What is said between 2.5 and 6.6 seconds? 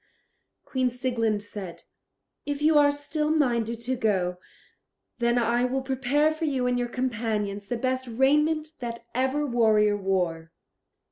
you are still minded to go, then I will prepare for